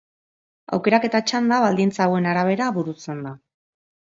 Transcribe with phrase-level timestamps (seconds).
[0.77, 3.37] Aukeraketa txanda baldintza hauen arabera burutzen da.